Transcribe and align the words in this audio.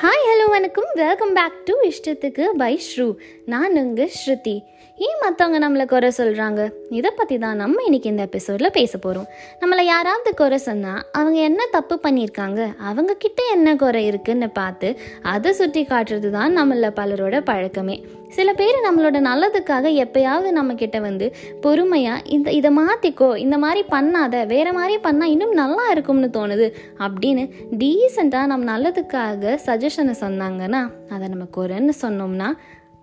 Hi 0.00 0.14
வணக்கம் 0.58 0.88
welcome 0.94 1.32
back 1.32 1.58
to 1.64 1.74
இஷ்டத்துக்கு 1.88 2.44
by 2.56 2.76
ஸ்ரூ. 2.76 3.14
நான் 3.46 3.76
உங்கள் 3.76 4.10
ஸ்ருதி. 4.18 4.62
ஏன் 4.96 5.18
மற்றவங்க 5.22 5.58
நம்மளை 5.64 5.84
குறை 5.86 6.10
சொல்கிறாங்க 6.16 6.72
இதை 6.90 7.10
பற்றி 7.16 7.38
தான் 7.38 7.56
நம்ம 7.56 7.82
இன்றைக்கி 7.88 8.06
இந்த 8.06 8.22
எபிசோடில் 8.22 8.70
பேச 8.72 8.98
போகிறோம் 8.98 9.28
நம்மளை 9.60 9.82
யாராவது 9.82 10.34
குறை 10.34 10.58
சொன்னால் 10.58 11.04
அவங்க 11.12 11.40
என்ன 11.40 11.64
தப்பு 11.70 12.00
பண்ணியிருக்காங்க? 12.02 12.66
அவங்கக்கிட்ட 12.90 13.40
என்ன 13.52 13.76
குறை 13.76 14.06
இருக்குன்னு 14.06 14.50
பார்த்து 14.50 14.98
அதை 15.22 15.52
சுற்றி 15.52 15.82
காட்டுறது 15.82 16.30
தான் 16.30 16.56
நம்மள 16.58 16.90
பலரோட 16.96 17.40
பழக்கமே. 17.40 18.04
சில 18.28 18.52
பேர் 18.52 18.80
நம்மளோட 18.90 19.18
நல்லதுக்காக 19.28 19.92
எப்பயாவது 20.04 20.48
நம்மக்கிட்ட 20.58 21.00
வந்து 21.00 21.34
பொறுமையாக 21.60 22.22
இந்த 22.24 22.50
இதை 22.50 22.70
மாற்றிக்கோ 22.78 23.36
இந்த 23.36 23.58
மாதிரி 23.58 23.84
பண்ணாத 23.90 24.46
வேறு 24.46 24.72
மாதிரி 24.72 24.96
பண்ணால் 25.02 25.32
இன்னும் 25.36 25.52
நல்லா 25.52 25.90
இருக்கும்னு 25.90 26.30
தோணுது. 26.32 26.72
அப்படின்னு 26.98 27.50
டீசெண்டாக 27.78 28.46
நம்ம 28.46 28.78
நல்லதுக்காக 28.78 29.58
சஜஷனை 29.66 30.14
சொன்னாங்கன்னா 30.48 30.80
அதை 31.10 31.24
நம்ம 31.28 31.44
குறைன்னு 31.56 31.92
சொன்னோம்னா 32.02 32.48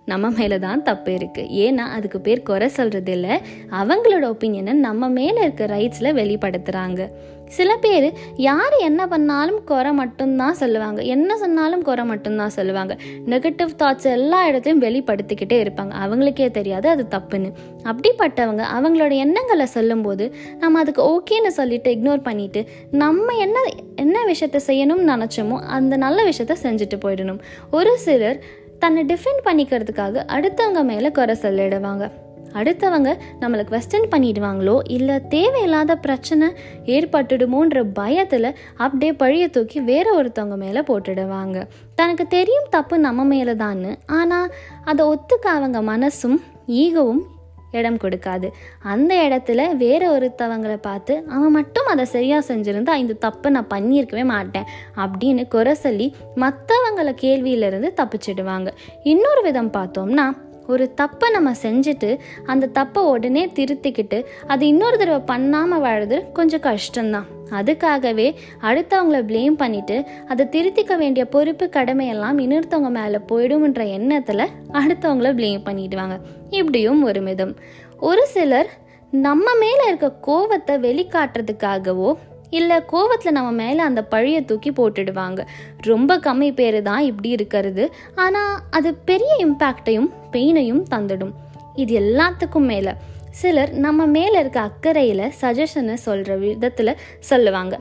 நம்ம 0.06 0.30
மேலே 0.30 0.60
தான் 0.60 0.84
தப்பு 0.84 1.12
இருக்குது 1.12 1.52
ஏன்னா 1.66 1.86
அதுக்கு 1.98 2.20
பேர் 2.20 2.42
குறை 2.44 2.68
சொல்கிறது 2.68 3.12
இல்லை 3.12 3.36
அவங்களோட 3.82 4.26
ஒப்பீனியனை 4.34 4.74
நம்ம 4.88 5.10
மேலே 5.10 5.40
இருக்க 5.42 5.66
ரைட்ஸில் 5.66 6.18
வெளிப்படுத்துகிறாங்க 6.22 7.04
சில 7.48 7.72
பேர் 7.76 8.06
யார் 8.36 8.76
என்ன 8.80 9.02
பண்ணாலும் 9.08 9.64
குறை 9.64 9.92
மட்டும்தான் 9.92 10.54
சொல்லுவாங்க. 10.54 11.02
என்ன 11.02 11.38
சொன்னாலும் 11.38 11.82
குறை 11.82 12.06
மட்டும்தான் 12.06 12.50
சொல்லுவாங்க. 12.50 12.94
நெகட்டிவ் 13.26 13.72
தாட்ஸ் 13.82 14.08
எல்லா 14.14 14.40
இடத்துலையும் 14.50 14.82
வெளிப்படுத்திக்கிட்டே 14.86 15.58
இருப்பாங்க. 15.66 15.94
அவங்களுக்கே 16.04 16.52
தெரியாது 16.52 16.90
அது 16.90 17.06
தப்புன்னு. 17.12 17.52
அப்படிப்பட்டவங்க 17.84 18.64
அவங்களோட 18.78 19.14
எண்ணங்களை 19.26 19.66
சொல்லும்போது 19.66 20.28
நம்ம 20.60 20.80
அதுக்கு 20.80 21.04
ஓகேன்னு 21.14 21.48
சொல்லிட்டு 21.48 21.92
இக்னோர் 21.96 22.22
பண்ணிட்டு 22.22 22.64
நம்ம 23.04 23.34
என்ன 23.46 23.58
என்ன 23.96 24.18
விஷயத்த 24.26 24.60
செய்யணும்னு 24.68 25.12
நினச்சோமோ 25.14 25.60
அந்த 25.78 25.98
நல்ல 25.98 26.26
விஷயத்த 26.30 26.56
செஞ்சுட்டு 26.64 27.00
போயிடணும். 27.06 27.42
ஒரு 27.72 27.98
சிலர் 27.98 28.40
தன்னை 28.80 29.06
டிஃபெண்ட் 29.06 29.46
பண்ணிக்கிறதுக்காக 29.46 30.24
அடுத்தவங்க 30.36 30.84
மேலே 30.84 31.12
குறை 31.12 31.36
சொல்லிடுவாங்க. 31.42 32.12
அடுத்தவங்க 32.54 33.10
நம்மளை 33.42 33.64
கொஸ்டின் 33.72 34.12
பண்ணிடுவாங்களோ 34.12 34.80
இல்லை 34.88 35.28
தேவையில்லாத 35.28 35.96
பிரச்சனை 35.96 36.48
ஏற்பட்டுடுமோன்ற 36.86 37.84
பயத்தில் 37.94 38.56
அப்படியே 38.76 39.12
பழிய 39.12 39.50
தூக்கி 39.50 39.80
வேற 39.80 40.06
ஒருத்தவங்க 40.22 40.58
மேலே 40.58 40.80
போட்டுடுவாங்க. 40.80 41.68
தனக்கு 41.96 42.28
தெரியும் 42.28 42.70
தப்பு 42.70 42.98
நம்ம 43.00 43.24
மேலே 43.24 43.52
தான்னு 43.52 43.96
ஆனால் 44.06 44.54
அதை 44.84 45.06
ஒத்துக்க 45.06 45.48
அவங்க 45.58 45.82
மனசும் 45.82 46.38
ஈகவும் 46.68 47.24
இடம் 47.72 47.98
கொடுக்காது. 47.98 48.48
அந்த 48.82 49.16
இடத்துல 49.16 49.76
வேற 49.76 50.20
ஒருத்தவங்களை 50.20 50.78
பார்த்து 50.82 51.24
அவன் 51.30 51.52
மட்டும் 51.52 51.86
அதை 51.86 52.06
சரியாக 52.06 52.54
செஞ்சுருந்தா 52.54 52.94
இந்த 52.94 53.16
தப்பை 53.22 53.50
நான் 53.50 53.72
பண்ணியிருக்கவே 53.74 54.26
மாட்டேன் 54.26 54.64
அப்படின்னு 54.96 55.48
குறை 55.48 55.74
சொல்லி 55.74 56.16
மற்றவங்களை 56.36 57.14
கேள்வியிலிருந்து 57.22 57.92
தப்பிச்சிடுவாங்க. 58.02 58.68
இன்னொரு 59.04 59.42
விதம் 59.42 59.72
பார்த்தோம்னா 59.72 60.28
ஒரு 60.68 60.94
தப்பை 61.02 61.30
நம்ம 61.32 61.52
செஞ்சுட்டு 61.62 62.20
அந்த 62.46 62.70
தப்பை 62.74 63.00
உடனே 63.00 63.46
திருத்திக்கிட்டு 63.46 64.26
அது 64.48 64.68
இன்னொரு 64.68 64.98
தடவை 64.98 65.20
பண்ணாமல் 65.26 65.82
வாழுது 65.82 66.32
கொஞ்சம் 66.32 66.62
கஷ்டம்தான். 66.62 67.35
அதுக்காகவே 67.52 68.36
அடுத்தவங்கள 68.62 69.20
ப்ளேம் 69.30 69.56
பண்ணிட்டு 69.58 70.06
அதை 70.28 70.46
திருத்திக்க 70.46 70.98
வேண்டிய 70.98 71.26
பொறுப்பு 71.26 71.70
கடமையெல்லாம் 71.74 72.40
இன்னொருத்தவங்க 72.44 72.90
மேலே 72.90 73.20
போயிடும்ன்ற 73.32 73.88
எண்ணத்தில் 73.88 74.52
அடுத்தவங்கள 74.72 75.32
ப்ளேம் 75.40 75.66
பண்ணிடுவாங்க. 75.66 76.18
இப்படியும் 76.50 77.04
ஒரு 77.04 77.22
மிதம். 77.22 77.56
ஒரு 78.00 78.28
சிலர் 78.28 78.70
நம்ம 79.12 79.56
மேலே 79.56 79.84
இருக்க 79.88 80.08
கோவத்தை 80.28 80.76
வெளிக்காட்டுறதுக்காகவோ 80.88 82.14
இல்லை 82.50 82.78
கோவத்தில் 82.92 83.32
நம்ம 83.32 83.52
மேலே 83.52 83.80
அந்த 83.80 84.04
பழியை 84.04 84.46
தூக்கி 84.46 84.72
போட்டுடுவாங்க. 84.72 85.42
ரொம்ப 85.82 86.18
கம்மி 86.18 86.54
பேர் 86.54 86.82
தான் 86.82 87.04
இப்படி 87.04 87.30
இருக்கிறது. 87.30 87.92
ஆனால் 88.16 88.60
அது 88.70 88.94
பெரிய 88.94 89.46
இம்பேக்டையும் 89.46 90.10
பெயினையும் 90.32 90.84
தந்துடும். 90.96 91.34
இது 91.76 92.00
எல்லாத்துக்கும் 92.00 92.70
மேலே. 92.74 92.94
சிலர் 93.40 93.72
நம்ம 93.86 94.06
மேலே 94.16 94.38
இருக்க 94.40 94.60
அக்கறையில் 94.70 95.24
சஜஷனை 95.42 95.96
சொல்கிற 96.06 96.36
விதத்தில் 96.36 97.00
சொல்லுவாங்க. 97.30 97.76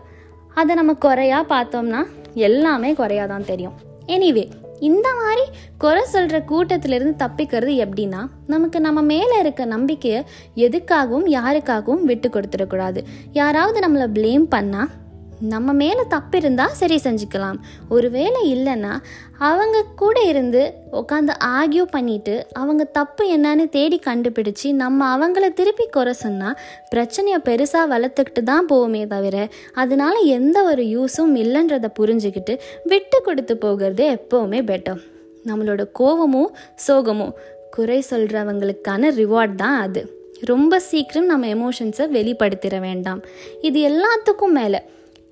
அதை 0.54 0.72
நம்ம 0.75 0.92
குறையா 1.04 1.38
பார்த்தோம்னா 1.53 2.00
எல்லாமே 2.48 2.91
குறையா 3.00 3.26
தான் 3.26 3.48
தெரியும். 3.50 3.76
எனிவே 4.06 4.44
இந்த 4.88 5.09
மாதிரி 5.20 5.44
குறை 5.78 6.03
சொல்கிற 6.14 6.37
கூட்டத்திலிருந்து 6.50 7.14
தப்பிக்கிறது 7.22 7.72
எப்படின்னா 7.84 8.20
நமக்கு 8.47 8.81
நம்ம 8.81 9.03
மேலே 9.12 9.37
இருக்க 9.38 9.64
நம்பிக்கையை 9.64 10.20
எதுக்காகவும் 10.66 11.28
யாருக்காகவும் 11.38 12.04
விட்டு 12.10 12.28
கொடுத்துடக்கூடாது. 12.28 13.03
யாராவது 13.32 13.78
நம்மளை 13.87 14.09
ப்ளேம் 14.19 14.47
பண்ணால் 14.56 14.93
நம்ம 15.41 15.72
மேலே 15.72 16.00
தப்பு 16.09 16.39
இருந்தால் 16.39 16.72
சரி 16.72 16.97
செஞ்சுக்கலாம். 16.97 17.59
ஒருவேளை 17.89 18.56
இல்லைன்னா 18.56 18.93
அவங்க 19.39 19.84
கூட 19.97 20.21
இருந்து 20.21 20.75
உட்காந்து 20.93 21.33
ஆகியோ 21.45 21.83
பண்ணிட்டு 21.83 22.47
அவங்க 22.53 22.84
தப்பு 22.84 23.37
என்னன்னு 23.37 23.69
தேடி 23.69 24.00
கண்டுபிடிச்சி 24.06 24.73
நம்ம 24.73 25.09
அவங்கள 25.17 25.53
திருப்பி 25.53 25.87
குறை 25.87 26.12
சொன்னால் 26.12 26.59
பிரச்சனையை 26.89 27.41
பெருசாக 27.44 27.91
வளர்த்துக்கிட்டு 27.91 28.43
தான் 28.43 28.69
போவோமே 28.69 29.06
தவிர 29.06 29.49
அதனால 29.73 30.19
எந்த 30.19 30.65
ஒரு 30.65 30.83
யூஸும் 30.83 31.34
இல்லைன்றதை 31.37 31.91
புரிஞ்சுக்கிட்டு 32.00 32.59
விட்டு 32.84 33.23
கொடுத்து 33.23 33.56
போகிறது 33.56 34.19
எப்போவுமே 34.19 34.62
பெட்டர் 34.71 35.00
நம்மளோட 35.47 35.87
கோவமும் 35.99 36.50
சோகமும் 36.87 37.33
குறை 37.71 38.05
சொல்கிறவங்களுக்கான 38.11 39.11
ரிவார்ட் 39.17 39.55
தான் 39.55 39.81
அது. 39.81 40.23
ரொம்ப 40.41 40.81
சீக்கிரம் 40.81 41.27
நம்ம 41.27 41.47
எமோஷன்ஸை 41.47 42.05
வெளிப்படுத்திட 42.12 42.81
வேண்டாம். 42.81 43.21
இது 43.61 43.89
எல்லாத்துக்கும் 43.89 44.56
மேலே 44.61 44.83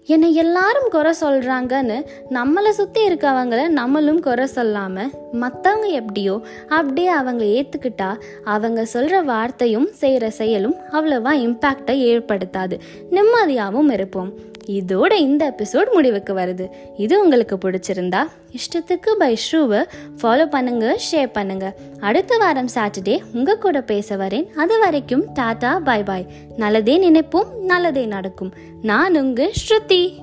என்னை 0.07 0.35
எல்லாரும் 0.35 0.89
குறை 0.91 1.13
சொல்கிறாங்கன்னு 1.21 1.97
நம்மளை 2.31 2.69
சுற்றி 2.69 3.09
இருக்கவங்கள 3.09 3.69
நம்மளும் 3.69 4.21
குறை 4.21 4.47
சொல்லாமல் 4.47 5.11
மற்றவங்க 5.33 5.89
எப்படியோ 5.91 6.35
அப்படியே 6.69 7.09
அவங்க 7.09 7.45
ஏற்றுக்கிட்டா 7.45 8.11
அவங்க 8.45 8.85
சொல்கிற 8.85 9.21
வார்த்தையும் 9.23 9.89
செய்கிற 9.93 10.31
செயலும் 10.31 10.77
அவ்வளோவா 10.93 11.35
இம்பேக்டை 11.47 11.97
ஏற்படுத்தாது. 12.12 12.79
நிம்மதியாகவும் 13.11 13.93
இருப்போம். 13.93 14.33
இதோட 14.67 15.12
இந்த 15.12 15.55
எபிசோட் 15.56 15.93
முடிவுக்கு 15.93 16.34
வருது. 16.34 16.69
இது 16.97 17.23
உங்களுக்கு 17.23 17.56
பிடிச்சிருந்தா 17.56 18.28
இஷ்டத்துக்கு 18.53 19.11
பை 19.19 19.39
ஷூவை 19.53 19.83
ஃபாலோ 20.23 20.47
பண்ணுங்க 20.47 20.99
ஷேர் 21.12 21.31
பண்ணுங்க. 21.33 21.75
அடுத்த 22.00 22.37
வாரம் 22.37 22.69
சாட்டர்டே 22.75 23.21
உங்க 23.34 23.56
கூட 23.56 23.81
பேச 23.83 24.17
வரேன். 24.17 24.49
அது 24.56 24.78
வரைக்கும் 24.78 25.27
டாடா 25.33 25.78
பாய் 25.78 26.03
பாய் 26.03 26.27
நல்லதே 26.56 27.11
நினைப்போம் 27.11 27.61
நல்லதே 27.61 28.06
நடக்கும். 28.06 28.53
நான் 28.83 29.17
உங்க 29.17 29.50
ஸ்ருதி. 29.62 30.22